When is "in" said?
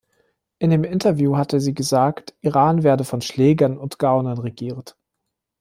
0.57-0.71